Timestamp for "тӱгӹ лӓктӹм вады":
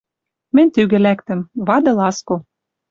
0.75-1.91